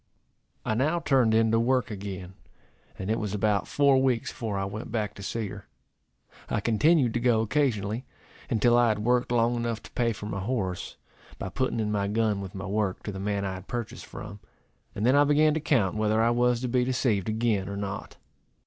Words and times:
I 0.65 0.73
now 0.73 0.99
turned 0.99 1.35
in 1.35 1.51
to 1.51 1.59
work 1.59 1.91
again; 1.91 2.33
and 2.97 3.11
it 3.11 3.19
was 3.19 3.35
about 3.35 3.67
four 3.67 4.01
weeks 4.01 4.31
before 4.31 4.57
I 4.57 4.65
went 4.65 4.91
back 4.91 5.13
to 5.13 5.21
see 5.21 5.47
her. 5.49 5.67
I 6.49 6.59
continued 6.59 7.13
to 7.13 7.19
go 7.19 7.41
occasionally, 7.41 8.05
until 8.49 8.75
I 8.75 8.87
had 8.87 9.05
worked 9.05 9.31
long 9.31 9.55
enough 9.57 9.83
to 9.83 9.91
pay 9.91 10.11
for 10.11 10.25
my 10.25 10.39
horse, 10.39 10.97
by 11.37 11.49
putting 11.49 11.79
in 11.79 11.91
my 11.91 12.07
gun 12.07 12.41
with 12.41 12.55
my 12.55 12.65
work, 12.65 13.03
to 13.03 13.11
the 13.11 13.19
man 13.19 13.45
I 13.45 13.53
had 13.53 13.67
purchased 13.67 14.07
from; 14.07 14.39
and 14.95 15.05
then 15.05 15.15
I 15.15 15.23
began 15.23 15.53
to 15.53 15.59
count 15.59 15.95
whether 15.95 16.19
I 16.19 16.31
was 16.31 16.61
to 16.61 16.67
be 16.67 16.83
deceived 16.83 17.29
again 17.29 17.69
or 17.69 17.77
not. 17.77 18.17